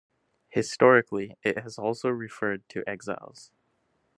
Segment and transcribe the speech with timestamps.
[0.49, 3.51] Historically, it has also referred to exiles.